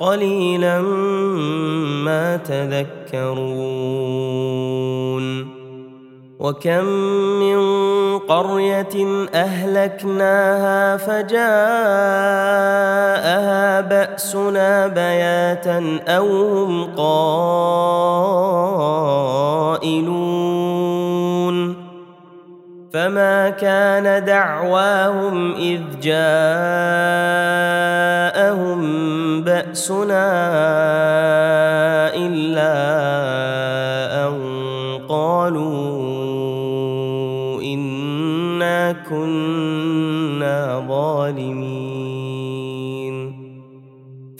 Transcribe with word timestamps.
قليلا 0.00 0.80
ما 2.04 2.36
تذكرون. 2.36 3.64
وكم 6.44 6.84
من 7.40 7.58
قرية 8.18 9.26
أهلكناها 9.34 10.96
فجاءها 10.96 11.40
بأسنا 13.80 14.86
بياتا 14.86 16.00
أو 16.08 16.26
هم 16.52 16.84
قائلون. 16.96 17.54
فما 22.94 23.50
كان 23.50 24.24
دعواهم 24.24 25.54
إذ 25.54 25.80
جاءهم 26.02 26.20
بأسنا 29.42 30.26
إلا 32.14 32.74
أن 34.26 34.34
قالوا 35.08 35.72
إنا 37.62 38.92
كنا 39.10 39.43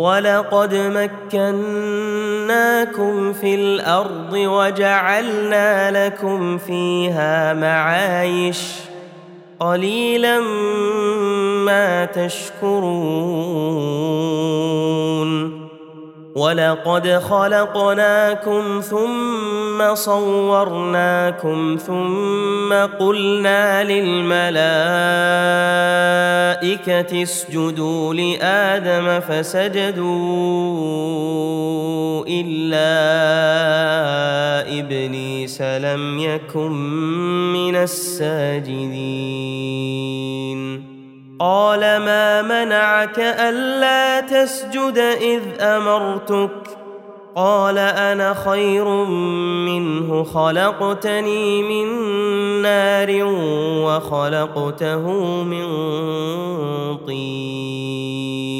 ولقد 0.00 0.74
مكناكم 1.34 1.72
في 3.32 3.54
الأرض 3.54 4.32
وجعلنا 4.32 6.06
لكم 6.06 6.58
فيها 6.58 7.54
معايش 7.54 8.62
قليلا 9.60 10.40
ما 11.66 12.04
تشكرون 12.04 12.80
ولقد 16.34 17.08
خلقناكم 17.08 18.80
ثم 18.80 19.94
صورناكم 19.94 21.76
ثم 21.86 22.72
قلنا 22.98 23.84
للملائكة 23.84 24.50
اسجدوا 27.22 28.14
لآدم 28.14 29.20
فسجدوا 29.20 30.10
إلا 32.28 32.90
إبليس 34.78 35.62
لم 35.62 36.18
يكن 36.18 36.72
من 37.52 37.76
الساجدين. 37.76 39.30
قال 41.40 41.80
ما 41.80 42.42
منعك 42.42 43.18
ألا 43.18 44.20
تسجد 44.20 44.98
إذ 44.98 45.42
أمرتك؟ 45.60 46.50
قال 47.36 47.78
أنا 47.78 48.34
خير 48.34 48.84
منه 49.64 50.24
خلقتني 50.24 51.62
من 51.62 51.86
نار 52.62 53.24
وخلقته 53.84 55.12
من 55.42 55.66
طين. 57.06 58.59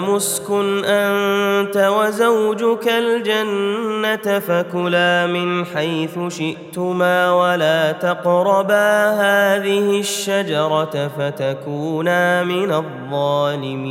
آدم 0.00 0.14
اسكن 0.14 0.84
أنت 0.84 1.76
وزوجك 1.76 2.88
الجنة 2.88 4.38
فكلا 4.38 5.26
من 5.26 5.64
حيث 5.64 6.18
شئتما 6.28 7.32
ولا 7.32 7.92
تقربا 7.92 9.10
هذه 9.10 10.00
الشجرة 10.00 11.08
فتكونا 11.18 12.44
من 12.44 12.72
الظالمين. 12.72 13.90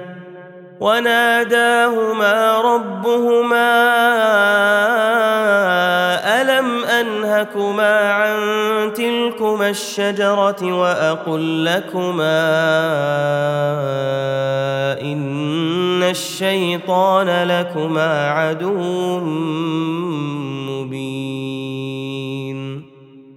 وناداهما 0.81 2.61
ربهما 2.61 3.71
ألم 6.41 6.85
أنهكما 6.85 8.11
عن 8.11 8.39
تلكما 8.93 9.69
الشجرة 9.69 10.73
وأقل 10.73 11.65
لكما 11.65 12.41
إن 15.01 16.03
الشيطان 16.03 17.47
لكما 17.47 18.29
عدو 18.29 19.19
مبين 20.69 21.51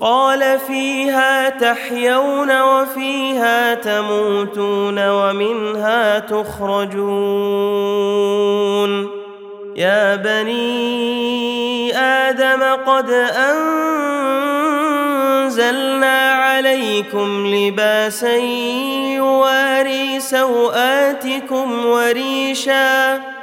قال 0.00 0.58
فيها 0.66 1.48
تحيون 1.48 2.62
وفيها 2.62 3.74
تموتون 3.74 5.08
ومنها 5.08 6.18
تخرجون. 6.18 6.96
يا 9.76 10.16
بني 10.16 11.96
آدم 11.96 12.62
قد 12.86 13.10
أنزلنا 15.46 16.32
عليكم 16.32 17.46
لباسا 17.46 18.36
يواري 19.16 20.20
سوآتكم 20.20 21.86
وريشا 21.86 23.35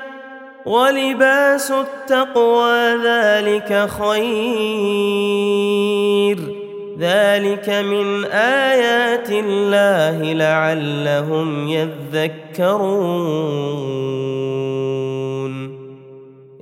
ولباس 0.65 1.71
التقوى 1.71 2.95
ذلك 3.05 3.89
خير. 3.89 5.33
ذلك 6.99 7.69
من 7.69 8.25
آيات 8.25 9.29
الله 9.29 10.33
لعلهم 10.33 11.67
يذكرون. 11.67 13.03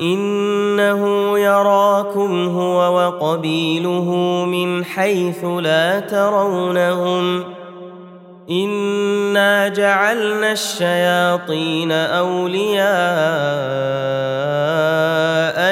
إنه 0.00 1.38
يراكم 1.38 2.48
هو 2.48 2.96
وقبيله 2.96 4.10
من 4.44 4.84
حيث 4.84 5.44
لا 5.44 6.00
ترونهم 6.00 7.44
إنا 8.50 9.68
جعلنا 9.68 10.52
الشياطين 10.52 11.92
أولياء 11.92 12.82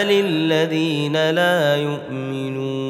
للذين 0.05 1.31
لا 1.31 1.77
يؤمنون 1.77 2.90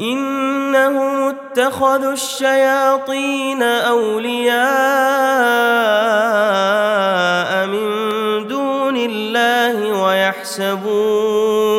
إنهم 0.00 1.28
اتخذوا 1.28 2.12
الشياطين 2.12 3.62
أولياء 3.62 4.62
من 7.66 7.88
دون 8.48 8.96
الله 8.96 10.02
ويحسبون 10.02 11.72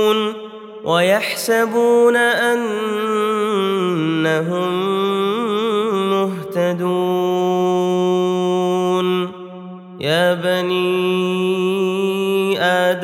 ويحسبون 0.83 2.15
أنهم 2.15 2.63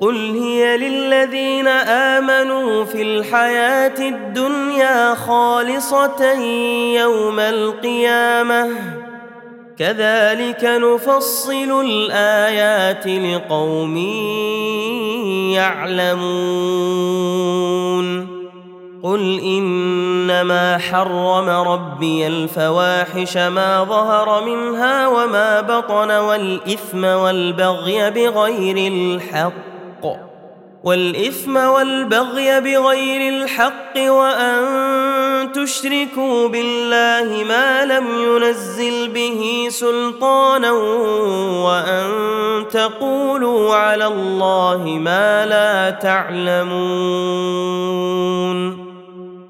قل 0.00 0.16
هي 0.16 0.76
للذين 0.76 1.68
امنوا 1.68 2.84
في 2.84 3.02
الحياة 3.02 4.08
الدنيا 4.08 5.14
خالصه 5.14 6.32
يوم 6.94 7.40
القيامه 7.40 8.68
كذلك 9.78 10.64
نفصل 10.64 11.80
الايات 11.84 13.06
لقوم 13.06 13.96
يعلمون 15.54 17.20
قل 19.02 19.40
انما 19.40 20.78
حرم 20.78 21.48
ربي 21.48 22.26
الفواحش 22.26 23.36
ما 23.36 23.84
ظهر 23.84 24.44
منها 24.44 25.08
وما 25.08 25.60
بطن 25.60 26.10
والاثم 26.10 27.04
والبغي 27.04 28.10
بغير 28.10 28.92
الحق 28.92 29.69
والإثم 30.84 31.56
والبغي 31.56 32.60
بغير 32.60 33.34
الحق 33.34 33.98
وأن 33.98 35.52
تشركوا 35.52 36.48
بالله 36.48 37.44
ما 37.44 37.84
لم 37.84 38.06
ينزل 38.22 39.08
به 39.08 39.66
سلطانا 39.70 40.72
وأن 41.64 42.10
تقولوا 42.68 43.74
على 43.74 44.06
الله 44.06 44.84
ما 44.84 45.46
لا 45.46 45.90
تعلمون 45.90 47.30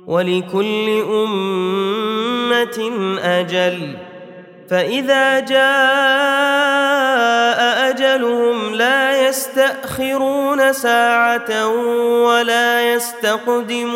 ولكل 0.07 1.03
أمة 1.11 2.91
أجل 3.23 3.97
فإذا 4.71 5.41
جاء 5.41 5.61
أجلهم 7.91 8.75
لا 8.75 9.29
يستأخرون 9.29 10.73
ساعة 10.73 11.69
ولا 12.25 12.95
يستقدمون. 12.95 13.91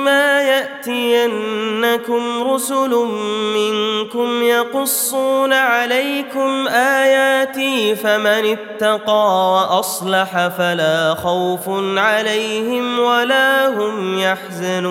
اما 0.00 0.42
يأتينكم 0.42 2.22
رسل 2.42 2.90
منكم 3.54 4.42
يقصون 4.42 5.52
عليكم 5.52 6.68
آياتي 6.68 7.94
فمن 7.96 8.56
اتقى 8.56 9.52
وأصلح 9.52 10.48
فلا 10.48 11.14
خوف 11.14 11.68
عليهم 11.96 12.98
ولا 12.98 13.68
هم 13.68 14.18
يحزنون 14.18 14.90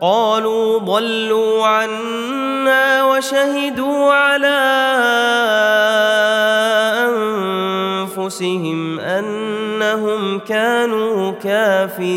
قالوا 0.00 0.78
ضلوا 0.78 1.66
عنا 1.66 3.04
وشهدوا 3.04 4.12
على 4.12 4.56
أنفسهم 8.16 9.00
أنهم 9.00 10.38
كانوا 10.38 11.30
كافرين. 11.30 12.16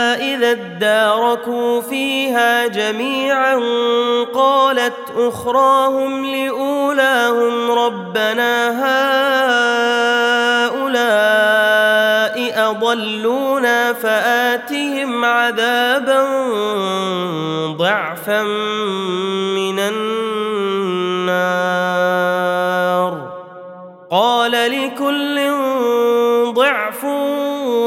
إذا 0.21 0.51
اداركوا 0.51 1.81
فيها 1.81 2.67
جميعا 2.67 3.55
قالت 4.33 4.93
أخراهم 5.17 6.25
لأولاهم 6.25 7.71
ربنا 7.71 8.69
هؤلاء 10.69 11.11
أضلونا 12.69 13.93
فآتهم 13.93 15.25
عذابا 15.25 16.23
ضعفا 17.77 18.43
من 19.53 19.79
النار. 19.79 21.21
قال 24.11 24.51
لكل 24.51 25.51
ضعف 26.53 27.05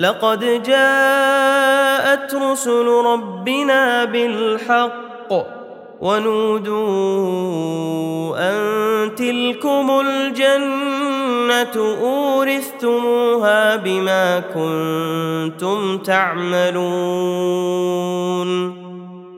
لقد 0.00 0.62
جاءت 0.62 2.34
رسل 2.34 2.86
ربنا 2.86 4.04
بالحق 4.04 5.32
ونودوا 6.00 6.80
أن 8.38 9.14
تلكم 9.14 10.00
الجنة 10.06 11.76
أورثتموها 12.00 13.76
بما 13.76 14.40
كنتم 14.40 15.98
تعملون. 15.98 17.60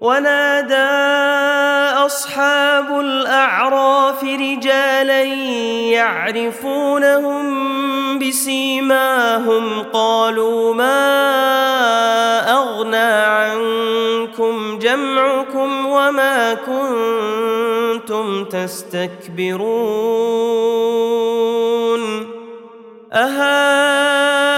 ونادى 0.00 0.74
أصحاب 2.06 3.00
الأعراف 3.00 4.24
رجالا 4.24 5.22
يعرفونهم 5.92 7.48
بسيماهم 8.18 9.82
قالوا 9.92 10.74
ما 10.74 10.98
أغنى 12.52 12.96
عنكم 12.96 14.78
جمعكم 14.78 15.86
وما 15.86 16.54
كنتم 16.54 18.44
تستكبرون؟ 18.44 19.68
اهؤلاء 23.12 24.57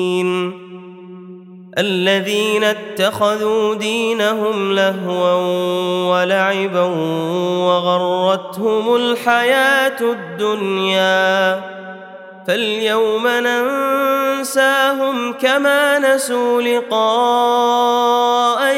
الذين 1.77 2.63
اتخذوا 2.63 3.75
دينهم 3.75 4.75
لهوا 4.75 5.33
ولعبا 6.11 6.83
وغرتهم 7.65 8.95
الحياة 8.95 10.01
الدنيا 10.01 11.61
فاليوم 12.47 13.27
فانساهم 14.41 15.33
كما 15.33 15.99
نسوا 15.99 16.61
لقاء 16.61 17.11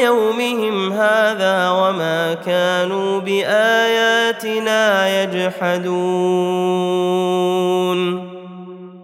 يومهم 0.00 0.92
هذا 0.92 1.70
وما 1.70 2.34
كانوا 2.34 3.20
بآياتنا 3.20 4.82
يجحدون 5.22 5.94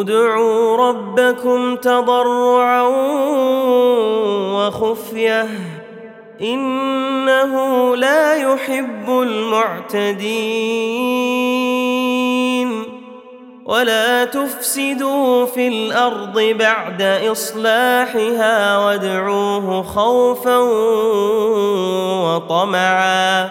ادعوا 0.00 0.76
ربكم 0.76 1.76
تضرعا 1.76 2.82
وخفية 4.54 5.48
إنه 6.40 7.96
لا 7.96 8.34
يحب 8.34 9.08
المعتدين 9.08 10.62
ولا 13.64 14.24
تفسدوا 14.24 15.46
في 15.46 15.68
الأرض 15.68 16.40
بعد 16.40 17.02
إصلاحها 17.02 18.78
وادعوه 18.78 19.82
خوفا 19.82 20.58
وطمعا 22.24 23.50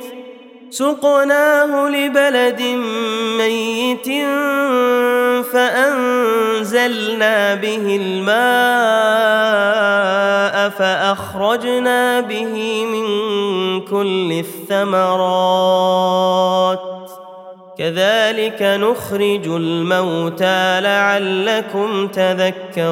سقناه 0.71 1.89
لبلد 1.89 2.61
ميت 3.37 4.07
فأنزلنا 5.53 7.35
به 7.55 7.99
الماء 8.01 8.31
فأخرجنا 10.69 12.19
به 12.19 12.85
من 12.85 13.05
كل 13.81 14.43
الثمرات. 14.71 15.51
كذلك 17.77 18.61
نخرج 18.61 19.47
الموتى 19.47 20.81
لعلكم 20.81 22.07
تذكرون. 22.07 22.91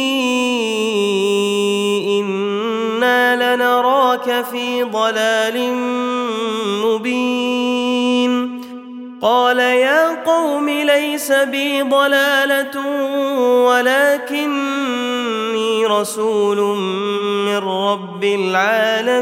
لنراك 3.55 4.45
في 4.51 4.83
ضلال 4.83 5.73
مبين. 6.85 8.61
قال 9.21 9.59
يا 9.59 10.23
قوم 10.23 10.69
ليس 10.69 11.31
بي 11.31 11.81
ضلالة 11.81 12.87
ولكني 13.67 15.05
رسول 15.85 16.77
من 17.45 17.57
رب 17.57 18.23
العالمين. 18.23 19.21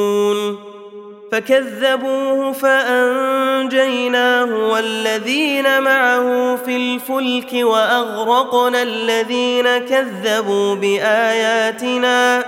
فكذبوه 1.31 2.51
فأنجيناه 2.51 4.45
والذين 4.71 5.81
معه 5.81 6.55
في 6.55 6.77
الفلك 6.77 7.53
وأغرقنا 7.53 8.83
الذين 8.83 9.77
كذبوا 9.77 10.75
بآياتنا. 10.75 12.43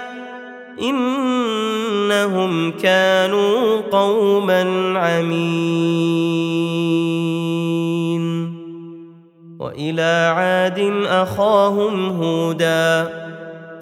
إنهم 0.82 2.72
كانوا 2.72 3.82
قوما 3.92 4.94
عمين. 5.00 6.54
وإلى 9.60 10.34
عاد 10.38 10.80
أخاهم 11.08 12.22
هودا. 12.24 13.24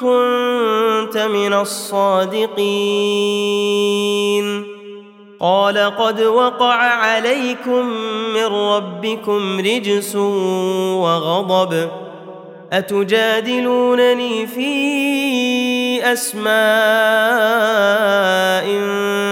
كنت 0.00 1.18
من 1.18 1.52
الصادقين. 1.52 2.58
قال 5.40 5.78
قد 5.78 6.20
وقع 6.20 6.74
عليكم 6.74 7.86
من 8.34 8.44
ربكم 8.44 9.58
رجس 9.58 10.16
وغضب. 10.16 11.88
أتجادلونني 12.72 14.46
في 14.46 15.77
أسماء 16.02 16.48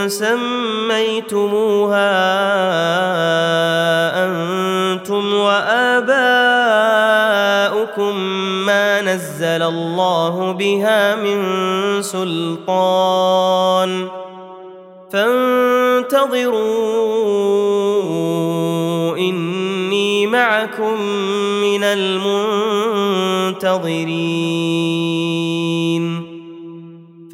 سميتموها 0.08 2.12
أنتم 4.24 5.34
وآباؤكم 5.34 6.56
ما 8.66 9.00
نزل 9.00 9.62
الله 9.62 10.52
بها 10.52 11.14
من 11.14 11.42
سلطان 12.02 14.08
فانتظروا 15.12 16.56
إني 19.16 20.26
معكم 20.26 21.00
من 21.62 21.84
المنتظرين 21.84 23.56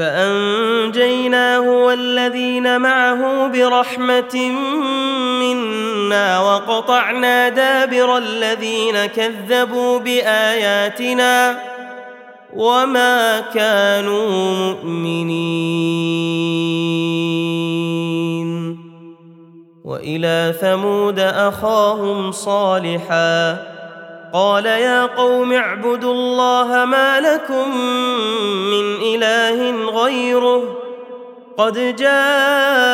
فأنجيناه 0.03 1.61
والذين 1.61 2.81
معه 2.81 3.47
برحمة 3.47 4.51
منا 5.41 6.41
وقطعنا 6.41 7.49
دابر 7.49 8.19
الذين 8.19 9.07
كذبوا 9.07 9.99
بآياتنا 9.99 11.59
وما 12.57 13.41
كانوا 13.55 14.51
مؤمنين. 14.53 15.43
وإلى 19.85 20.55
ثمود 20.61 21.19
أخاهم 21.19 22.33
صالحا 22.33 23.72
قال 24.33 24.67
يا 24.67 25.07
قوم 25.07 25.53
اعبدوا 25.53 26.13
الله 26.13 26.85
ما 26.85 27.21
لكم 27.21 27.77
من 28.71 28.97
إله 29.15 29.91
غيره 29.91 30.79
قد 31.59 31.97
جاءتكم 31.97 32.93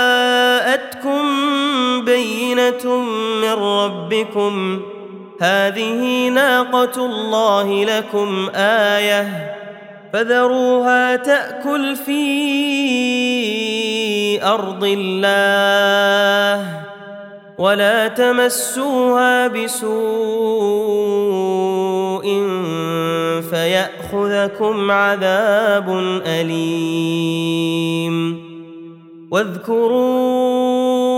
بينة 2.04 2.96
من 3.42 3.52
ربكم 3.52 4.80
هذه 5.40 6.28
ناقة 6.28 7.06
الله 7.06 7.84
لكم 7.84 8.50
آية 8.54 9.54
فذروها 10.12 11.16
تأكل 11.16 11.96
في 11.96 12.28
أرض 14.44 14.84
الله 14.84 16.87
ولا 17.58 18.08
تمسوها 18.08 19.48
بسوء 19.48 19.88
فيأخذكم 23.50 24.90
عذاب 24.90 25.88
أليم. 26.26 27.68
واذكروا 29.30 31.17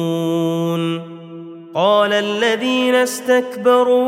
قال 1.81 2.13
الذين 2.13 2.95
استكبروا 2.95 4.01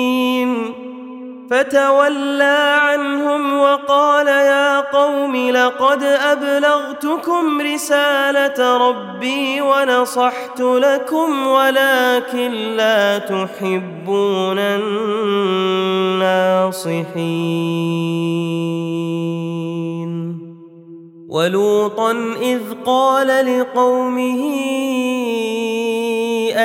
فتولى 1.51 2.77
عنهم 2.81 3.59
وقال 3.59 4.27
يا 4.27 4.79
قوم 4.79 5.35
لقد 5.35 6.03
أبلغتكم 6.03 7.61
رسالة 7.61 8.77
ربي 8.77 9.61
ونصحت 9.61 10.59
لكم 10.59 11.47
ولكن 11.47 12.51
لا 12.51 13.17
تحبون 13.17 14.59
الناصحين. 14.59 16.31
ولوطا 21.29 22.11
إذ 22.41 22.61
قال 22.85 23.27
لقومه 23.27 24.41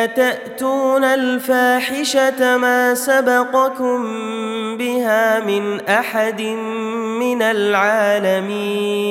أتأتون 0.04 1.04
الفاحشة 1.04 2.56
ما 2.56 2.94
سبقكم 2.94 4.02
بها 4.76 5.40
من 5.40 5.80
أحد 5.80 6.42
من 7.20 7.42
العالمين؟ 7.42 9.06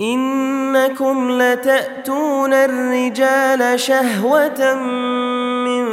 إنكم 0.00 1.42
لتأتون 1.42 2.52
الرجال 2.52 3.80
شهوة 3.80 4.74
من 5.64 5.84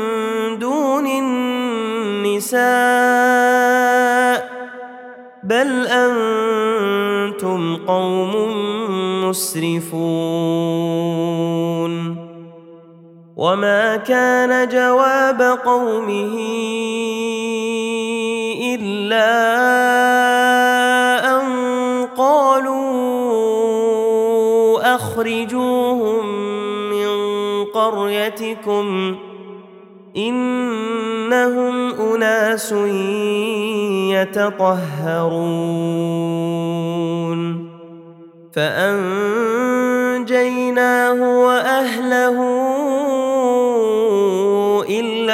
دون 0.60 1.08
النساء 1.08 2.60
بل 5.44 5.88
أنتم 5.88 7.76
قوم 7.88 8.32
مسرفون. 9.30 10.60
وما 13.40 13.98
كان 13.98 14.68
جواب 14.68 15.42
قومه 15.66 16.36
الا 18.76 19.32
ان 21.40 21.48
قالوا 22.18 22.76
اخرجوهم 24.96 26.26
من 26.92 27.10
قريتكم 27.66 29.16
انهم 30.18 31.94
اناس 31.94 32.72
يتطهرون 34.12 35.40
فانجيناه 38.54 39.80
واهله 41.46 42.70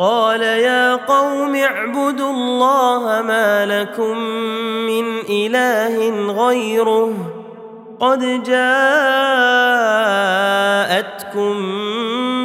قال 0.00 0.42
يا 0.42 0.96
قوم 0.96 1.54
اعبدوا 1.54 2.30
الله 2.30 3.22
ما 3.22 3.66
لكم 3.66 4.18
من 4.86 5.18
إله 5.28 6.10
غيره 6.32 7.12
قد 8.00 8.42
جاءتكم 8.42 8.74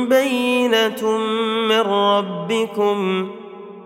بينة 0.10 1.18
من 1.70 1.80
ربكم 1.82 3.30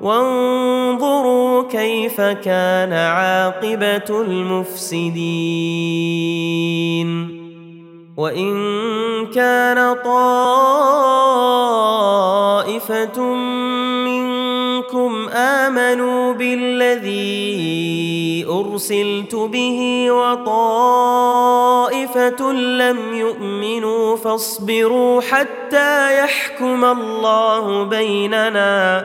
وانظروا 0.00 1.62
كيف 1.62 2.20
كان 2.20 2.92
عاقبة 2.92 4.20
المفسدين. 4.20 5.18
وإن 8.16 9.26
كان 9.26 9.96
طائفة 10.04 10.94
منكم 14.04 15.28
آمنوا 15.28 16.32
بالذي 16.32 17.78
أرسلت 18.48 19.34
به 19.34 20.10
وطائفة 20.10 21.62
لم 22.52 23.14
يؤمنوا 23.14 24.16
فاصبروا 24.16 25.20
حتى 25.20 26.18
يحكم 26.18 26.84
الله 26.84 27.84
بيننا 27.84 29.04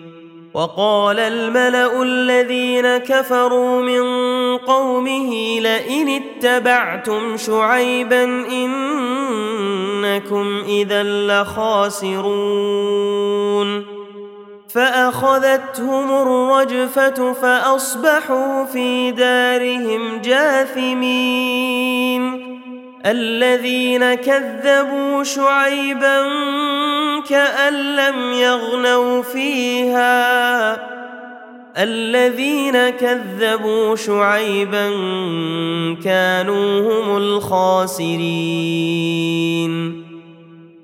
وقال 0.53 1.19
الملأ 1.19 2.03
الذين 2.03 2.97
كفروا 2.97 3.81
من 3.81 4.03
قومه 4.57 5.59
لئن 5.59 6.21
اتبعتم 6.21 7.37
شعيبا 7.37 8.23
إنكم 8.51 9.43
إذا 10.67 11.03
لخاسرون. 11.03 12.31
فأخذتهم 14.73 16.11
الرجفة 16.11 17.33
فأصبحوا 17.33 18.65
في 18.65 19.11
دارهم 19.11 20.17
جاثمين. 20.21 21.81
الذين 23.05 24.13
كذبوا 24.13 25.23
شعيبا 25.23 26.23
كأن 27.29 27.73
لم 27.73 28.31
يغنوا 28.33 29.21
فيها. 29.21 30.71
الذين 31.77 32.89
كذبوا 32.89 33.95
شعيبا 33.95 34.89
كانوا 36.03 36.79
هم 36.81 37.17
الخاسرين. 37.17 38.41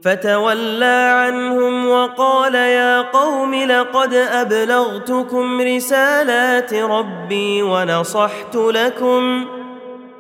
فتولى 0.04 1.12
عنهم 1.14 1.88
وقال 1.88 2.56
يا 2.56 3.02
قوم 3.02 3.56
لقد 3.56 4.14
أبلغتكم 4.14 5.62
رسالات 5.62 6.74
ربي 6.74 7.62
ونصحت 7.64 8.56
لكم 8.56 9.46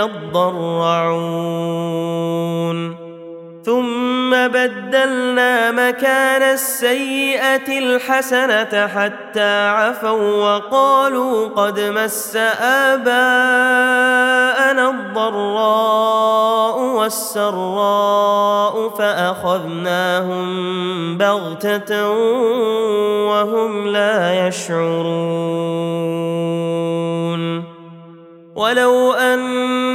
يضرعون 0.00 1.90
ثم 3.64 4.30
بدلنا 4.30 5.70
مكان 5.70 6.42
السيئة 6.42 7.78
الحسنة 7.78 8.86
حتى 8.86 9.68
عفوا 9.68 10.56
وقالوا 10.56 11.48
قد 11.48 11.80
مس 11.80 12.36
آباءنا 12.86 13.10
الضراء 14.90 16.80
والسراء 16.80 18.88
فأخذناهم 18.88 20.48
بغتة 21.18 22.10
وهم 23.28 23.88
لا 23.88 24.48
يشعرون. 24.48 26.00
ولو 28.60 29.12
أن 29.12 29.40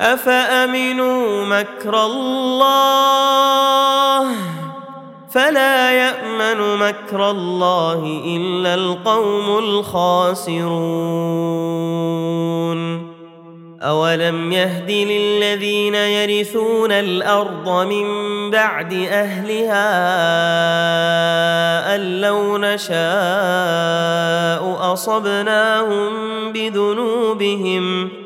أفأمنوا 0.00 1.44
مكر 1.44 2.06
الله 2.06 3.46
فلا 5.30 5.90
يأمن 5.92 6.78
مكر 6.78 7.30
الله 7.30 8.22
إلا 8.26 8.74
القوم 8.74 9.58
الخاسرون 9.58 10.76
أولم 13.82 14.52
يهد 14.52 14.90
للذين 14.90 15.94
يرثون 15.94 16.92
الأرض 16.92 17.86
من 17.86 18.06
بعد 18.50 18.92
أهلها 18.92 19.86
أن 21.94 22.20
لو 22.20 22.58
نشاء 22.58 22.96
أصبناهم 24.92 26.12
بذنوبهم 26.52 28.25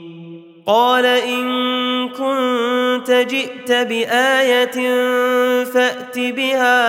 قال 0.67 1.05
إن 1.05 2.09
كنت 2.09 3.11
جئت 3.11 3.71
بآية 3.71 4.77
فأت 5.63 6.19
بها 6.19 6.81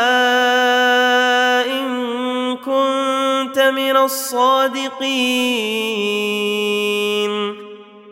إن 1.66 2.57
كنت 2.57 3.59
من 3.59 3.97
الصادقين. 3.97 5.33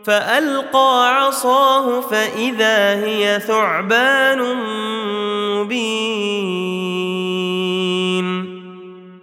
فألقى 0.04 1.16
عصاه 1.16 2.00
فإذا 2.00 3.04
هي 3.04 3.40
ثعبان 3.46 4.56
مبين. 5.56 6.70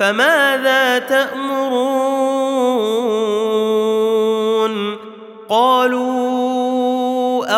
فماذا 0.00 0.98
تأمرون؟ 0.98 2.34
قالوا 5.48 7.04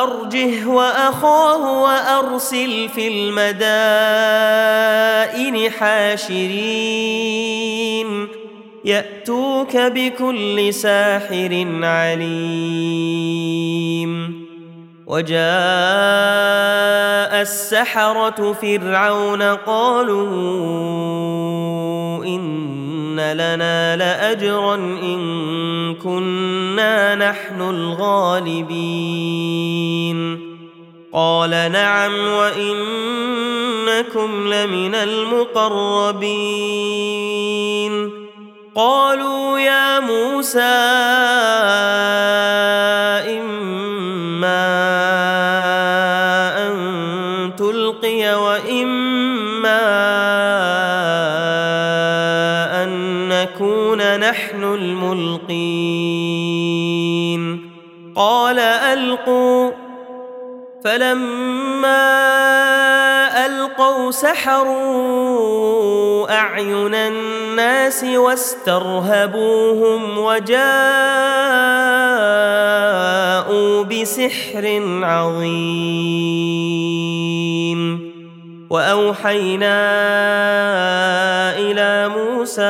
أرجه 0.03 0.67
وأخاه 0.67 1.83
وأرسل 1.83 2.89
في 2.89 3.09
المدائن 3.09 4.17
حاشرين. 5.71 7.27
يأتوك 8.85 9.77
بكل 9.77 10.75
ساحر 10.75 11.67
عليم. 11.83 12.87
وجاء 15.07 15.37
السحرة 17.43 18.53
فرعون 18.53 19.43
قالوا 19.43 20.25
إن 22.25 23.21
لنا 23.33 23.97
لأجرا 23.97 24.75
إن 24.75 25.95
كنا 25.95 27.15
نحن 27.15 27.61
الغالبين. 27.61 28.77
قال 31.13 31.51
نعم 31.51 32.13
وإنكم 32.19 32.69
لمن 34.55 34.95
المقربين. 34.95 36.27
قالوا 38.75 39.59
يا 39.59 40.01
موسى 40.01 40.77
القوا 59.17 59.71
فلما 60.85 62.27
ألقوا 63.47 64.11
سحروا 64.11 65.47
أعين 66.39 66.95
الناس 66.95 68.05
واسترهبوهم 68.05 69.39
وجاءوا 70.19 70.67
بسحر 73.85 74.83
عظيم 75.03 76.37
وأوحينا 78.71 79.87
إلى 81.59 82.09
موسى 82.09 82.63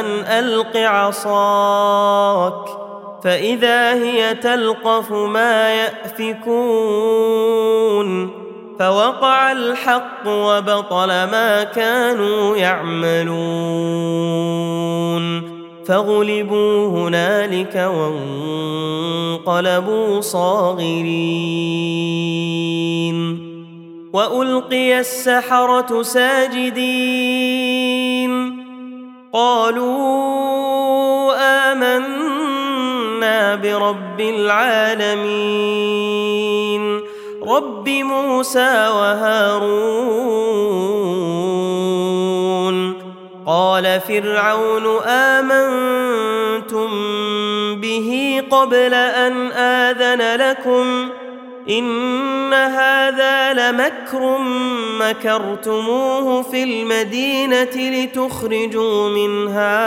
أن 0.00 0.04
ألق 0.38 0.76
عصاك 0.76 2.73
فإذا 3.24 3.94
هي 3.94 4.34
تلقف 4.34 5.12
ما 5.12 5.74
يأفكون 5.74 6.44
فوقع 8.78 9.52
الحق 9.52 10.26
وبطل 10.26 11.08
ما 11.08 11.64
كانوا 11.64 12.56
يعملون 12.56 13.34
فغلبوا 15.86 16.88
هنالك 16.88 17.90
وانقلبوا 19.46 20.20
صاغرين 20.20 21.14
وألقي 24.12 25.00
السحرة 25.00 26.02
ساجدين 26.02 27.54
قالوا 29.32 31.34
آمنا 31.72 32.33
برب 33.62 34.20
العالمين. 34.20 35.64
رب 37.48 37.88
موسى 37.88 38.88
وهارون. 38.88 40.04
قال 43.46 44.00
فرعون 44.00 44.98
آمنتم 45.06 46.90
به 47.80 48.42
قبل 48.50 48.94
أن 48.94 49.52
آذن 49.52 50.40
لكم؟ 50.40 51.08
إن 51.68 52.52
هذا 52.52 53.52
لمكر 53.52 54.38
مكرتموه 55.00 56.42
في 56.42 56.62
المدينة 56.62 57.74
لتخرجوا 57.74 59.08
منها 59.08 59.84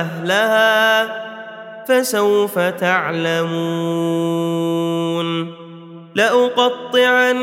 أهلها. 0.00 1.33
فسوف 1.88 2.58
تعلمون. 2.58 3.54
لأقطعن 6.14 7.36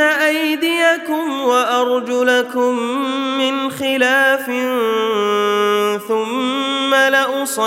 أيديكم 0.00 1.40
وأرجلكم 1.40 2.78
من 3.38 3.70
خلاف 3.70 4.46
ثم 6.08 6.94
لأصلبنكم 6.94 7.60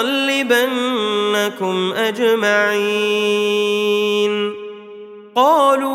أجمعين. 1.94 3.54
قالوا 5.36 5.94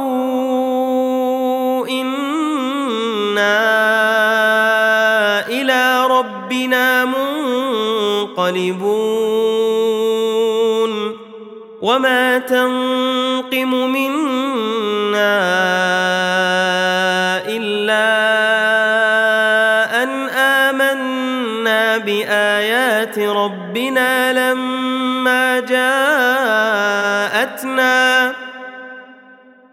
إنا 1.88 3.87
غالبون 8.48 10.08
وما 11.82 12.38
تنقم 12.38 13.70
منا 13.92 15.38
إلا 17.48 18.08
أن 20.02 20.28
آمنا 20.28 21.98
بآيات 21.98 23.18
ربنا 23.18 24.32
لما 24.32 24.67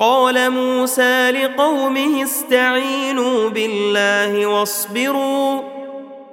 قال 0.00 0.50
موسى 0.50 1.30
لقومه 1.30 2.22
استعينوا 2.22 3.48
بالله 3.48 4.46
واصبروا. 4.46 5.71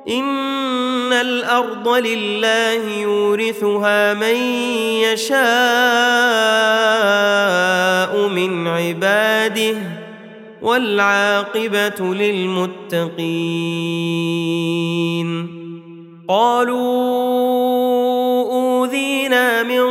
ان 0.09 1.13
الأرض 1.13 1.87
لله 1.87 2.99
يورثها 3.01 4.13
من 4.13 4.35
يشاء 5.05 5.39
من 8.27 8.67
عباده 8.67 9.75
والعاقبه 10.61 12.13
للمتقين 12.13 13.19
قالوا 16.27 17.19
اوذينا 18.51 19.63
من 19.63 19.83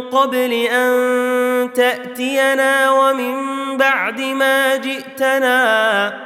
قبل 0.00 0.52
ان 0.52 1.72
تاتينا 1.72 2.90
ومن 2.90 3.36
بعد 3.76 4.20
ما 4.20 4.76
جئتنا 4.76 6.25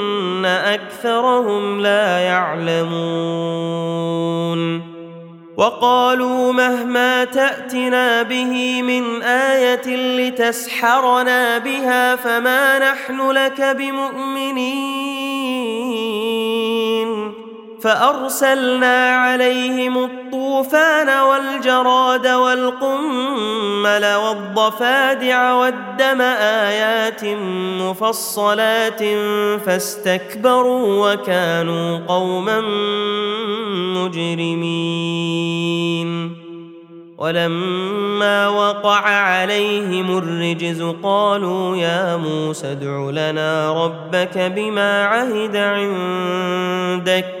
اكثرهم 0.45 1.81
لا 1.81 2.19
يعلمون 2.19 3.71
وقالوا 5.57 6.53
مهما 6.53 7.23
تاتنا 7.23 8.23
به 8.23 8.81
من 8.81 9.21
إيه 9.21 9.95
لتسحرنا 9.95 11.57
بها 11.57 12.15
فما 12.15 12.91
نحن 12.91 13.31
لك 13.31 13.61
بمؤمنين 13.61 15.01
فارسلنا 17.81 19.15
عليهم 19.15 20.20
الطوفان 20.61 21.09
والجراد 21.09 22.27
والقمل 22.27 24.05
والضفادع 24.15 25.53
والدم 25.53 26.21
آيات 26.21 27.25
مفصلات 27.81 29.03
فاستكبروا 29.65 31.13
وكانوا 31.13 31.99
قوما 32.07 32.61
مجرمين. 33.97 35.31
ولما 37.17 38.47
وقع 38.47 39.05
عليهم 39.09 40.17
الرجز 40.17 40.81
قالوا 41.03 41.75
يا 41.75 42.17
موسى 42.17 42.71
ادع 42.71 43.09
لنا 43.09 43.73
ربك 43.85 44.37
بما 44.37 45.05
عهد 45.05 45.55
عندك 45.55 47.40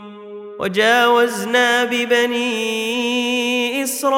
وجاوزنا 0.61 1.83
ببني 1.83 3.83
إسرائيل 3.83 4.15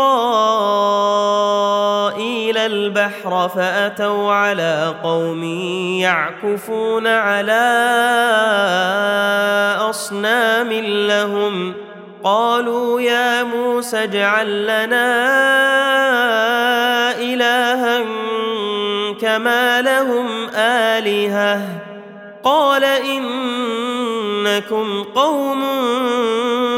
البحر 2.57 3.49
فأتوا 3.49 4.33
على 4.33 4.95
قوم 5.03 5.43
يعكفون 5.99 7.07
على 7.07 7.63
أصنام 9.89 10.71
لهم 11.07 11.73
قالوا 12.23 13.01
يا 13.01 13.43
موسى 13.43 14.03
اجعل 14.03 14.63
لنا 14.63 15.13
إلها 17.19 18.03
كما 19.21 19.81
لهم 19.81 20.49
آلهة 20.55 21.92
قال 22.43 22.83
إنكم 22.83 24.43
قوم 25.03 25.63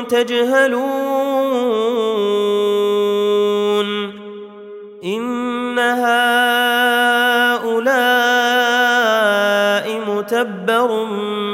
تجهلون 0.09 0.86
إن 5.03 5.80
هؤلاء 5.80 6.26
متبر 10.07 11.05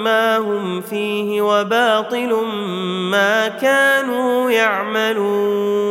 ما 0.03 0.37
هم 0.37 0.81
فيه 0.81 1.41
وباطل 1.41 2.45
ما 3.11 3.47
كانوا 3.47 4.51
يعملون 4.51 5.90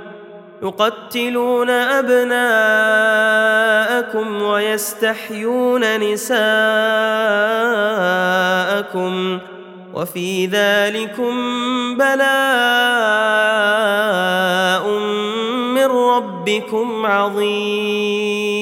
يقتلون 0.61 1.69
أبناءكم 1.69 2.41
ويستحيون 4.41 5.99
نساءكم 5.99 6.39
وفي 9.93 10.45
ذلكم 10.45 11.33
بلاء 11.97 12.31
من 15.75 15.85
ربكم 15.85 17.05
عظيم. 17.05 18.61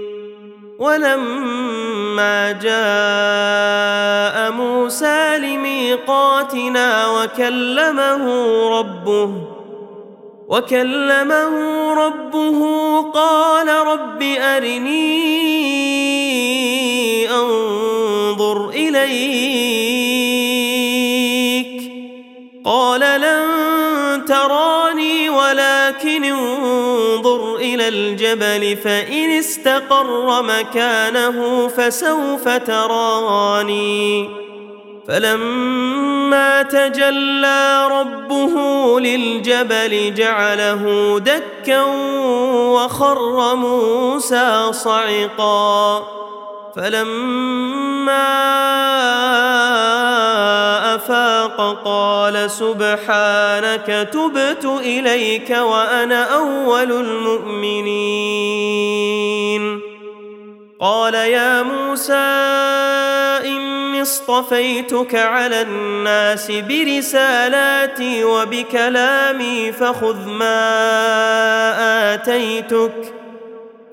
ولما 0.81 2.51
جاء 2.51 4.51
موسى 4.51 5.37
لميقاتنا 5.37 7.07
وكلمه 7.07 8.25
ربه 8.79 9.31
وكلمه 10.47 11.93
ربه 11.93 12.59
قال 13.01 13.67
رب 13.67 14.23
أرني 14.23 15.21
أنظر 17.29 18.69
إليك. 18.69 19.11
قال 22.65 23.21
لن 23.21 23.45
تراني 24.25 25.29
ولكن 25.29 26.23
انظر 26.23 27.30
إلى 27.81 27.87
الجبل 27.87 28.77
فإن 28.77 29.29
استقر 29.29 30.41
مكانه 30.41 31.67
فسوف 31.67 32.49
تراني. 32.49 34.29
فلما 35.07 36.63
تجلى 36.63 37.87
ربه 37.91 38.55
للجبل 38.99 40.13
جعله 40.13 41.19
دكا 41.19 41.81
وخر 42.71 43.55
موسى 43.55 44.67
صعقا. 44.71 46.07
فلما 46.75 48.41
افاق 51.71 51.83
قال 51.83 52.51
سبحانك 52.51 54.09
تبت 54.13 54.65
إليك 54.65 55.49
وأنا 55.49 56.23
أول 56.23 56.91
المؤمنين. 56.91 57.91
قال 60.79 61.13
يا 61.13 61.63
موسى 61.63 62.13
إني 63.45 64.01
اصطفيتك 64.01 65.15
على 65.15 65.61
الناس 65.61 66.51
برسالاتي 66.51 68.23
وبكلامي 68.23 69.71
فخذ 69.71 70.27
ما 70.27 72.13
آتيتك. 72.13 73.20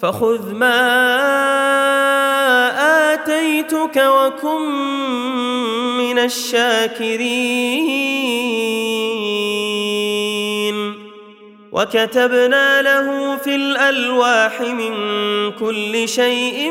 فخذ 0.02 0.54
ما 0.54 0.74
آتيتك 3.14 3.96
وكن 3.96 4.60
من 5.98 6.18
الشاكرين. 6.18 7.58
وكتبنا 11.72 12.82
له 12.82 13.36
في 13.36 13.54
الألواح 13.54 14.60
من 14.60 14.92
كل 15.52 16.08
شيء 16.08 16.70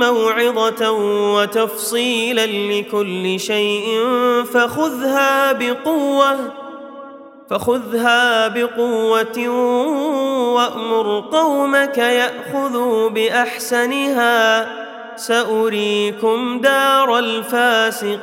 موعظة 0.00 0.90
وتفصيلا 1.34 2.46
لكل 2.46 3.40
شيء 3.40 4.04
فخذها 4.54 5.52
بقوة. 5.52 6.61
فخذها 7.52 8.48
بقوة 8.48 9.48
وأمر 10.54 11.24
قومك 11.32 11.98
يأخذوا 11.98 13.10
بأحسنها 13.10 14.68
سأريكم 15.16 16.60
دار 16.60 17.18
الفاسقين 17.18 18.22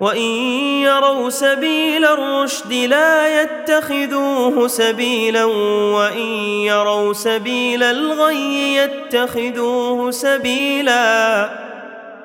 وان 0.00 0.20
يروا 0.82 1.30
سبيل 1.30 2.04
الرشد 2.04 2.72
لا 2.72 3.42
يتخذوه 3.42 4.68
سبيلا 4.68 5.44
وان 5.94 6.26
يروا 6.66 7.12
سبيل 7.12 7.82
الغي 7.82 8.76
يتخذوه 8.76 10.10
سبيلا 10.10 11.50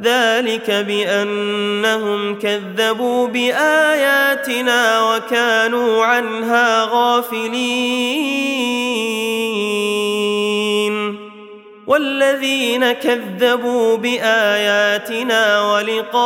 ذلك 0.02 0.72
بانهم 0.72 2.40
كذبوا 2.40 3.28
باياتنا 3.28 5.02
وكانوا 5.02 6.06
عنها 6.06 6.84
غافلين 6.92 8.74
والذين 11.88 12.92
كذبوا 12.92 13.98
بآياتنا 13.98 15.72
ولقاء 15.74 16.24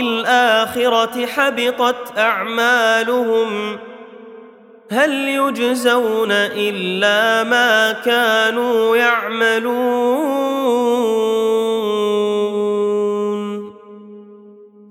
الآخرة 0.00 1.26
حبطت 1.26 2.18
أعمالهم 2.18 3.78
هل 4.90 5.28
يجزون 5.28 6.32
إلا 6.32 7.44
ما 7.44 7.92
كانوا 7.92 8.96
يعملون 8.96 10.36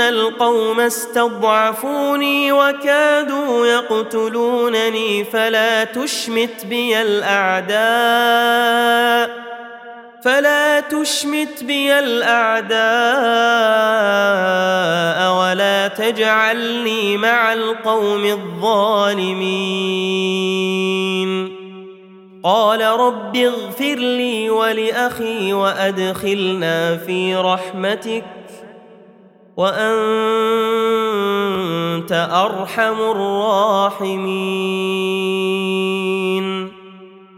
القوم 0.00 0.80
استضعفوني 0.80 2.52
وكادوا 2.52 3.66
يقتلونني 3.66 5.24
فلا 5.24 5.84
تشمت 5.84 6.66
بي 6.66 7.02
الأعداء 7.02 7.78
فلا 10.24 10.80
تشمت 10.80 11.64
بي 11.64 11.98
الأعداء 11.98 12.78
ولا 15.40 15.88
تجعلني 15.88 17.16
مع 17.16 17.52
القوم 17.52 18.24
الظالمين. 18.24 19.58
قال 22.44 22.80
رب 22.80 23.36
اغفر 23.36 23.94
لي 23.94 24.50
ولأخي 24.50 25.52
وأدخلنا 25.52 26.96
في 26.96 27.36
رحمتك 27.36 28.37
وأنت 29.58 29.88
أرحم 32.32 33.00
الراحمين. 33.10 34.18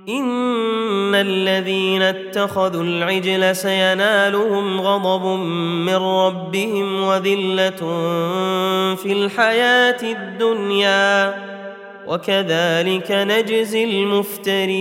إن 0.08 1.14
الذين 1.14 2.02
اتخذوا 2.02 2.82
العجل 2.82 3.56
سينالهم 3.56 4.80
غضب 4.80 5.26
من 5.86 5.96
ربهم 5.96 7.02
وذلة 7.02 7.80
في 8.96 9.12
الحياة 9.12 10.02
الدنيا. 10.02 11.34
وكذلك 12.06 13.10
نجزي 13.10 13.84
المفترين. 13.84 14.80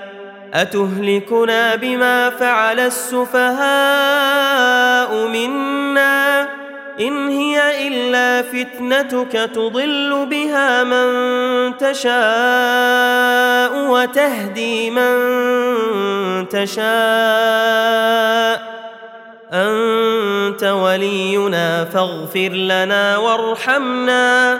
أتهلكنا 0.53 1.75
بما 1.75 2.29
فعل 2.29 2.79
السفهاء 2.79 3.57
منا 5.27 6.47
إن 6.99 7.29
هي 7.29 7.87
إلا 7.87 8.41
فتنتك 8.41 9.31
تضل 9.31 10.27
بها 10.29 10.83
من 10.83 11.07
تشاء 11.77 13.71
وتهدي 13.91 14.91
من 14.91 15.15
تشاء. 16.49 16.81
أنت 19.53 20.63
ولينا 20.63 21.85
فاغفر 21.85 22.49
لنا 22.49 23.17
وارحمنا. 23.17 24.59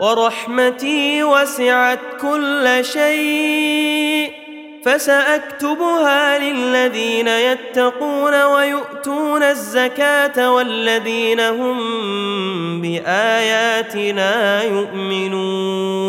ورحمتي 0.00 1.22
وسعت 1.22 1.98
كل 2.20 2.78
شيء 2.82 4.32
فسأكتبها 4.84 6.38
للذين 6.38 7.28
يتقون 7.28 8.42
ويؤتون 8.42 9.42
الزكاة 9.42 10.52
والذين 10.52 11.40
هم 11.40 11.78
بآياتنا 12.80 14.62
يؤمنون. 14.64 16.08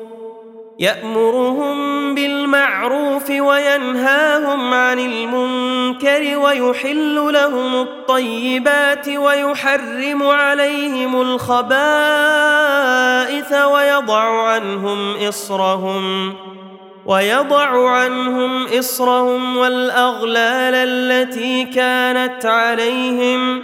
يأمرهم 0.81 2.15
بالمعروف 2.15 3.29
وينهاهم 3.29 4.73
عن 4.73 4.99
المنكر 4.99 6.37
ويحل 6.37 7.15
لهم 7.33 7.81
الطيبات 7.81 9.07
ويحرم 9.07 10.23
عليهم 10.23 11.21
الخبائث 11.21 11.71
ويضع 13.53 14.47
عنهم 14.47 15.15
إصرهم 15.27 16.33
ويضع 17.05 17.89
عنهم 17.89 18.65
إصرهم 18.65 19.57
والأغلال 19.57 20.75
التي 20.75 21.65
كانت 21.65 22.45
عليهم 22.45 23.63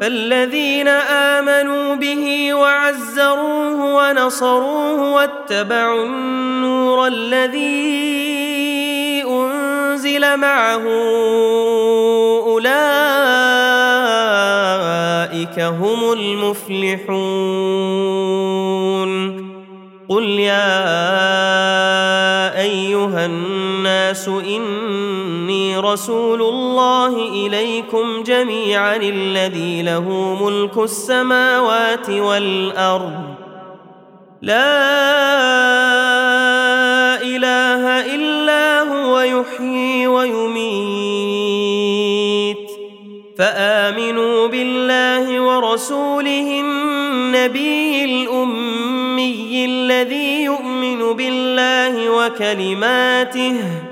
فالذين 0.00 0.88
آمنوا 0.88 1.94
به 1.94 2.54
وعزروه 2.54 3.94
ونصروه 3.94 5.12
واتبعوا 5.14 6.04
النور 6.04 7.06
الذي 7.06 8.18
أنزل 9.28 10.36
معه 10.36 10.84
أولئك 12.46 12.78
هم 15.60 16.12
المفلحون. 16.12 17.78
قل 20.08 20.24
يا 20.24 20.78
أيها 22.60 23.26
الناس 23.26 24.28
إني 25.48 25.76
رسول 25.76 26.42
الله 26.42 27.16
إليكم 27.16 28.22
جميعا 28.22 28.96
الذي 28.96 29.82
له 29.82 30.36
ملك 30.44 30.78
السماوات 30.78 32.10
والأرض. 32.10 33.12
لا 34.42 34.68
إله 37.22 38.14
إلا 38.14 38.82
هو 38.82 39.20
يحيي 39.20 40.06
ويميت. 40.06 40.58
فآمنوا 43.38 44.46
بالله 44.46 45.40
ورسوله 45.40 46.60
النبي 46.60 48.04
الأمي 48.04 49.64
الذي 49.64 50.44
يؤمن 50.44 51.12
بالله 51.12 52.10
وكلماته 52.10 53.87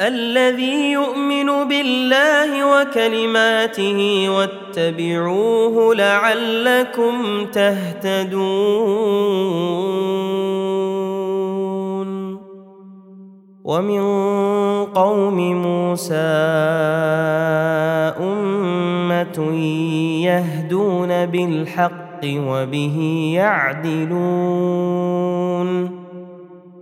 الذي 0.00 0.92
يؤمن 0.92 1.68
بالله 1.68 2.80
وكلماته 2.80 4.26
واتبعوه 4.28 5.94
لعلكم 5.94 7.46
تهتدون. 7.46 9.22
ومن 13.64 14.02
قوم 14.84 15.62
موسى 15.62 16.14
أمة 18.20 19.54
يهدون 20.24 21.26
بالحق 21.26 22.20
وبه 22.24 23.30
يعدلون. 23.34 24.82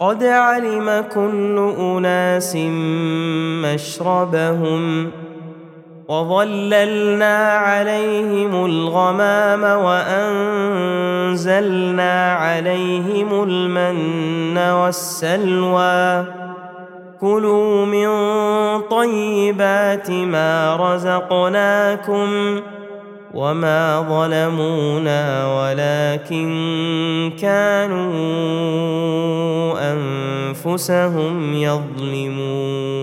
قد 0.00 0.24
علم 0.24 1.04
كل 1.14 1.74
أناس 1.78 2.56
مشربهم 3.64 5.10
وظللنا 6.08 7.52
عليهم 7.52 8.64
الغمام 8.64 9.62
وأنزلنا 11.22 12.32
عليهم 12.32 13.42
المن 13.42 14.58
والسلوى. 14.58 16.24
كلوا 17.20 17.86
من 17.86 18.08
طيبات 18.80 20.10
ما 20.10 20.76
رزقناكم 20.76 22.60
وما 23.34 24.00
ظلمونا 24.08 25.46
ولكن 25.56 27.32
كانوا 27.40 28.12
انفسهم 29.92 31.54
يظلمون 31.54 33.02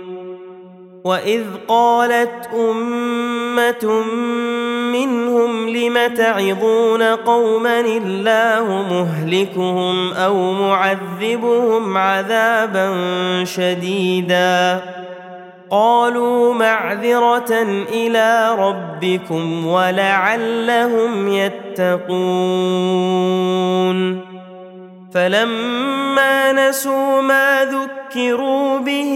واذ 1.03 1.43
قالت 1.67 2.49
امه 2.53 4.03
منهم 4.91 5.69
لم 5.69 6.07
تعظون 6.15 7.03
قوما 7.03 7.79
الله 7.79 8.85
مهلكهم 8.91 10.13
أو 10.13 10.51
معذبهم 10.51 11.97
عذابا 11.97 12.93
شديدا 13.43 14.81
قالوا 15.71 16.53
معذره 16.53 17.61
إلى 17.93 18.55
ربكم 18.59 19.67
ولعلهم 19.67 21.27
يتقون 21.27 22.81
فلما 25.13 26.51
نسوا 26.51 27.21
ما 27.21 27.65
ذكروا 27.65 28.79
به 28.79 29.13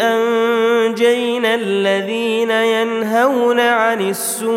أنجينا 0.00 1.54
الذين 1.54 2.50
ينهون 2.50 3.60
عن 3.60 4.00
السوء 4.10 4.50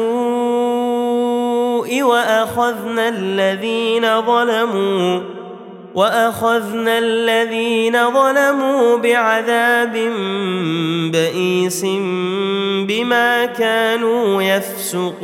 وأخذنا 2.04 3.10
الذين 3.10 4.22
ظلموا 4.22 5.22
وأخذنا 5.96 7.00
الذين 7.00 8.12
ظلموا 8.12 8.98
بعذاب 8.98 9.94
بئيس 11.12 11.86
بما 12.88 13.46
كانوا 13.46 14.42
يفسقون. 14.42 15.24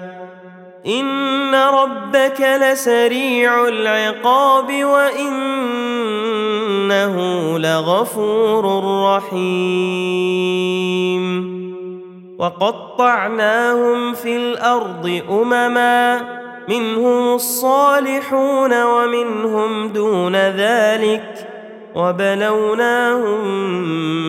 ان 0.85 1.55
ربك 1.55 2.41
لسريع 2.41 3.67
العقاب 3.67 4.83
وانه 4.83 5.97
لغفور 7.59 8.83
رحيم 9.05 10.41
وقطعناهم 12.39 14.13
في 14.13 14.37
الأرض 14.37 15.21
امما 15.29 16.21
منهم 16.69 17.35
الصالحون 17.35 18.83
ومنهم 18.83 19.87
دون 19.87 20.35
ذلك 20.35 21.50
وبلوناهم 21.95 23.41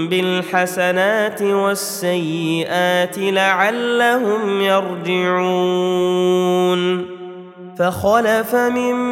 بالحسنات 0.09 1.43
والسيئات 1.43 3.19
لعلهم 3.19 4.61
يرجعون 4.61 6.33
فخلف 7.79 8.55
من 8.55 9.12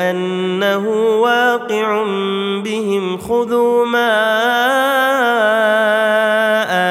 أنه 0.00 0.88
واقع 1.20 2.02
بهم 2.64 3.18
خذوا 3.18 3.86
ما 3.86 4.10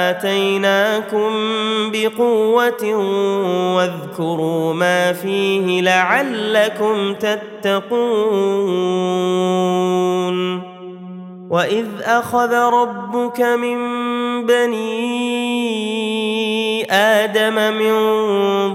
آتيناكم 0.10 1.32
بقوة 1.92 2.96
واذكروا 3.76 4.74
ما 4.74 5.14
فيه 5.14 5.82
لعلكم 5.82 7.14
تتقون. 7.14 8.70
وإذ 11.50 11.88
أخذ 12.04 12.54
ربك 12.54 13.42
من 13.42 13.78
بني 14.46 15.80
آدم 16.90 17.74
من 17.74 17.96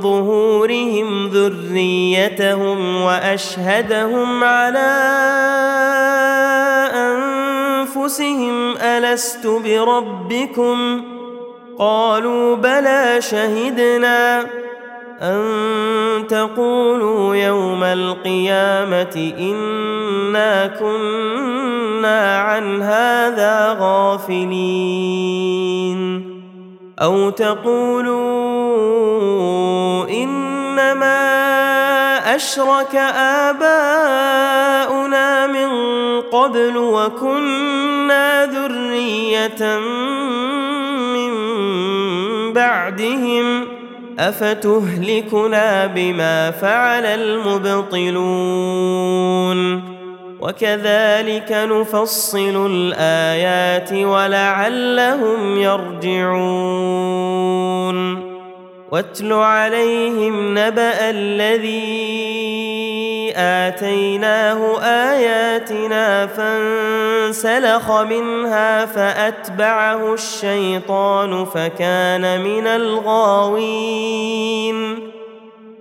ظهورهم 0.01 1.29
ذريتهم 1.29 3.03
وأشهدهم 3.03 4.45
على 4.45 4.95
أنفسهم 6.95 8.77
ألست 8.77 9.47
بربكم؟ 9.47 11.05
قالوا 11.79 12.57
بلى 12.57 13.17
شهدنا 13.19 14.47
أن 15.23 15.43
تقولوا 16.29 17.35
يوم 17.35 17.85
القيامة 17.85 19.33
إنا 19.39 20.67
كنا 20.67 22.39
عن 22.39 22.83
هذا 22.83 23.77
غافلين. 23.81 25.15
أو 27.03 27.31
تقولوا 27.31 28.25
إنما 30.11 31.25
أشرك 32.35 32.95
آباؤنا 33.51 33.87
من 35.47 35.71
قبل 36.21 36.77
وكنا 36.77 38.47
ذرية 38.47 39.79
من 41.15 41.33
بعدهم 42.53 43.65
أفتهلكنا 44.19 45.87
بما 45.87 46.51
فعل 46.51 47.07
المبطلون 47.07 48.35
وكذلك 50.45 51.49
نفصل 51.51 52.67
الآيات 52.71 53.93
ولعلهم 53.93 55.57
يرجعون. 55.57 57.15
واتل 58.91 59.33
عليهم 59.33 60.59
نبأ 60.59 61.11
الذي 61.11 62.05
آتيناه 63.37 64.81
آياتنا 64.83 66.27
فانسلخ 66.27 67.91
منها 67.91 68.87
فأتبعه 68.87 70.15
الشيطان 70.15 71.45
فكان 71.45 72.41
من 72.41 72.67
الغاوين. 72.67 74.25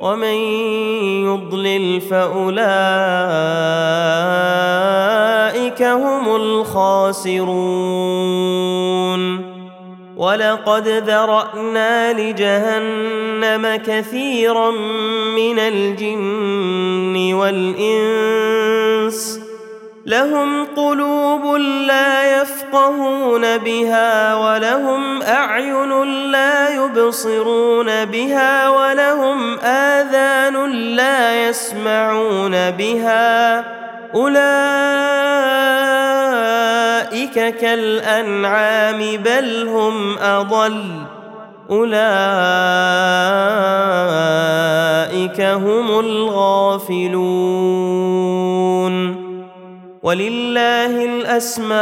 ومن 0.00 0.36
يضلل 1.26 2.00
فأولئك 2.00 2.58
هم 5.82 6.36
الخاسرون. 6.36 7.48
ولقد 10.18 10.88
ذرأنا 10.88 12.12
لجهنم 12.12 13.76
كثيرا 13.86 14.70
من 15.36 15.58
الجن 15.58 17.34
والإنس 17.34 18.68
لهم 20.08 20.64
قلوب 20.64 21.54
لا 21.86 22.40
يفقهون 22.40 23.58
بها 23.58 24.34
ولهم 24.34 25.22
أعين 25.22 26.02
لا 26.30 26.68
يبصرون 26.68 28.04
بها 28.04 28.68
ولهم 28.68 29.58
آذان 29.58 30.70
لا 30.96 31.48
يسمعون 31.48 32.70
بها 32.70 33.64
أولئك 34.14 34.38
كالأنعام 37.56 38.98
بل 38.98 39.68
هم 39.68 40.18
أضل 40.18 41.02
أولئك 41.70 41.98
هم 45.40 46.00
الغافلون 46.00 47.58
ولله 50.02 51.04
الأسماء 51.04 51.78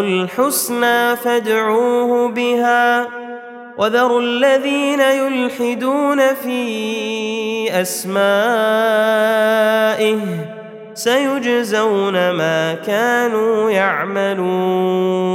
الحسنى 0.00 1.16
فادعوه 1.16 2.28
بها 2.28 3.08
وذروا 3.78 4.20
الذين 4.20 5.00
يلحدون 5.00 6.34
في 6.34 7.80
أسمائه 7.80 8.14
سيجزون 10.94 12.30
ما 12.30 12.74
كانوا 12.74 13.70
يعملون 13.70 15.34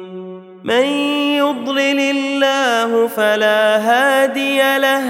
من 0.63 0.83
يضلل 1.37 1.99
الله 1.99 3.07
فلا 3.07 3.77
هادي 3.77 4.77
له 4.77 5.03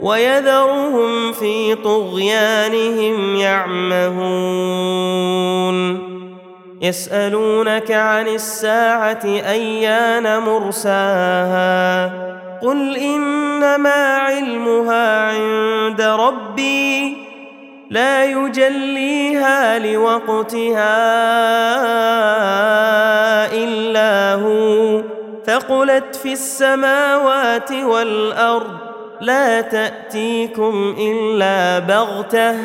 ويذرهم 0.00 1.32
في 1.32 1.74
طغيانهم 1.74 3.36
يعمهون. 3.36 4.92
يسألونك 6.82 7.90
عن 7.90 8.28
الساعة 8.28 9.24
أيان 9.24 10.38
مرساها؟ 10.38 12.12
قل 12.62 12.96
إنما 12.96 14.16
علمها 14.16 15.20
عند 15.20 16.00
ربي. 16.00 17.31
لا 17.92 18.24
يجليها 18.24 19.78
لوقتها 19.78 20.94
إلا 23.52 24.34
هو. 24.34 25.02
ثقلت 25.46 26.16
في 26.22 26.32
السماوات 26.32 27.72
والأرض 27.72 28.76
لا 29.20 29.60
تأتيكم 29.60 30.96
إلا 30.98 31.78
بغتة. 31.78 32.56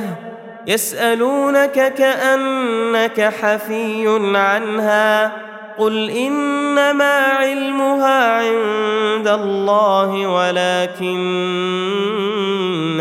يسألونك 0.67 1.93
كأنك 1.93 3.33
حفي 3.41 4.19
عنها. 4.35 5.31
قل 5.77 6.09
إنما 6.09 7.21
علمها 7.21 8.37
عند 8.37 9.27
الله 9.27 10.27
ولكن 10.27 11.17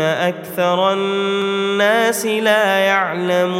أكثر 0.01 0.93
الناس 0.93 2.25
لا 2.25 2.77
يعلمون. 2.77 3.57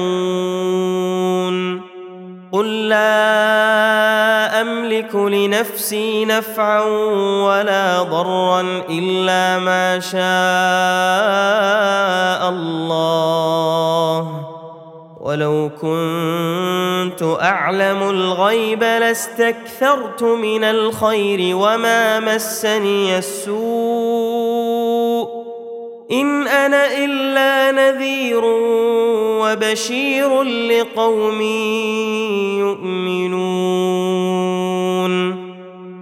قل 2.51 2.89
لا 2.89 4.61
أملك 4.61 5.15
لنفسي 5.15 6.25
نفعا 6.25 6.81
ولا 7.43 8.03
ضرا 8.03 8.61
إلا 8.89 9.59
ما 9.59 9.99
شاء 9.99 10.19
الله. 12.49 14.43
ولو 15.21 15.69
كنت 15.81 17.37
أعلم 17.41 18.09
الغيب 18.09 18.83
لاستكثرت 18.83 20.23
من 20.23 20.63
الخير 20.63 21.55
وما 21.55 22.19
مسني 22.19 23.17
السوء. 23.17 25.06
إن 26.11 26.47
أنا 26.47 26.97
إلا 26.97 27.71
نذير 27.71 28.41
وبشير 29.41 30.43
لقوم 30.43 31.41
يؤمنون. 32.59 33.57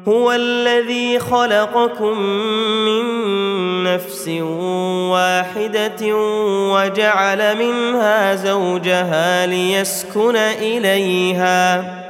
هو 0.07 0.31
الذي 0.31 1.19
خلقكم 1.19 2.19
من 2.85 3.03
نفس 3.83 4.27
واحدة 5.11 6.15
وجعل 6.73 7.57
منها 7.57 8.35
زوجها 8.35 9.45
ليسكن 9.45 10.35
إليها. 10.35 12.04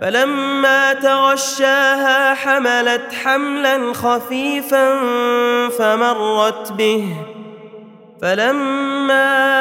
فلما 0.00 0.92
تغشاها 0.92 2.34
حملت 2.34 3.14
حملا 3.24 3.92
خفيفا 3.92 4.98
فمرت 5.78 6.72
به. 6.72 7.04
فلما 8.22 9.58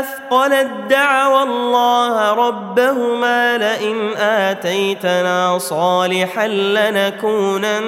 أثقلت 0.00 0.70
دعوا 0.90 1.42
الله 1.42 2.34
ربهما 2.34 3.58
لئن 3.58 4.16
آتيتنا 4.16 5.58
صالحا 5.58 6.48
لنكونن 6.48 7.80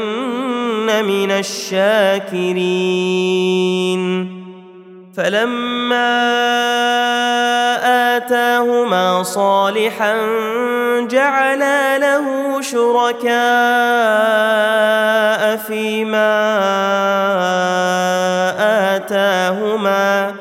من 1.04 1.30
الشاكرين. 1.30 2.42
فلما 5.16 6.16
آتاهما 8.16 9.22
صالحا 9.22 10.14
جعلا 11.00 11.98
له 11.98 12.60
شركاء 12.60 13.32
فيما 15.56 16.32
آتاهما 18.96 20.34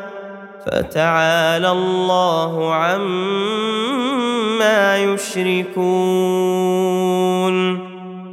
فتعالى 0.65 1.71
الله 1.71 2.73
عما 2.73 3.87
يشركون. 4.97 6.80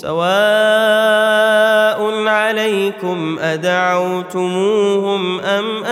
سواء 0.00 0.28
عليكم 2.26 3.38
أدعوتموهم 3.38 5.40
أم 5.40 5.84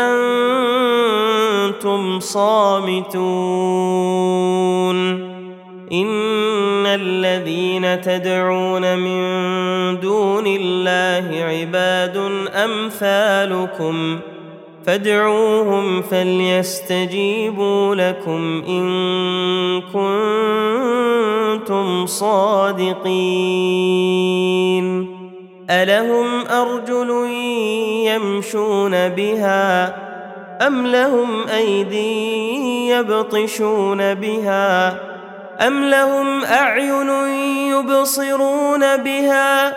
أنتم 1.67 2.21
صامتون 2.21 3.17
إن 5.93 6.87
الذين 6.87 8.01
تدعون 8.01 8.99
من 8.99 9.21
دون 10.01 10.47
الله 10.47 11.45
عباد 11.45 12.17
أمثالكم 12.55 14.19
فادعوهم 14.87 16.03
فليستجيبوا 16.03 17.95
لكم 17.95 18.63
إن 18.69 18.87
كنتم 21.63 22.07
صادقين. 22.07 23.07
ألهم 25.71 26.47
أرجل 26.47 27.11
يمشون 28.07 29.09
بها 29.09 29.97
أم 30.67 30.87
لهم 30.87 31.49
ايدي 31.49 32.89
يبطشون 32.89 34.15
بها 34.15 35.01
أم 35.67 35.85
لهم 35.85 36.45
أعين 36.45 37.11
يبصرون 37.71 38.97
بها 38.97 39.77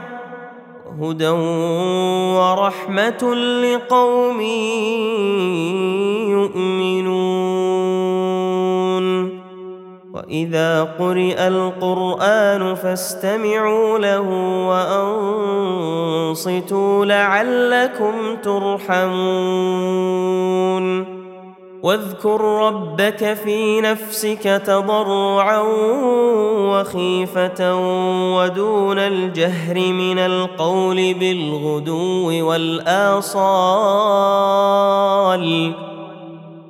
هدى 1.01 1.29
ورحمة 2.37 3.35
لقوم 3.35 4.41
يؤمنون. 6.29 7.41
وإذا 10.13 10.83
قرئ 10.83 11.47
القرآن 11.47 12.75
فاستمعوا 12.75 13.99
له 13.99 14.27
وأنصتوا 16.29 17.05
لعلكم 17.05 18.35
ترحمون. 18.43 19.11
واذكر 21.83 22.41
ربك 22.41 23.33
في 23.33 23.81
نفسك 23.81 24.61
تضرعا 24.65 25.61
وخيفة 26.69 27.75
ودون 28.35 28.99
الجهر 28.99 29.75
من 29.75 30.19
القول 30.19 31.13
بالغدو 31.13 32.47
والآصال. 32.47 33.31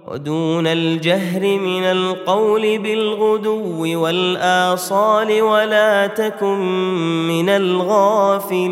ودون 0.08 0.68
الجهر 0.68 1.42
من 1.42 1.84
القول 1.84 2.78
بالغدو 2.78 4.02
والآصال 4.04 5.42
ولا 5.42 6.08
تكن 6.08 6.60
من 7.28 7.50
الغافلين. 7.50 8.72